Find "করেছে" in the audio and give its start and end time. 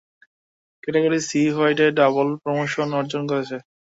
3.31-3.57